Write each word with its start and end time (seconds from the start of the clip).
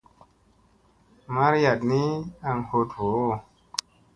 Mariyaɗ 1.35 1.79
ni 1.89 2.01
aŋ 2.49 2.57
hoɗ 2.69 2.89
voo. 2.97 3.31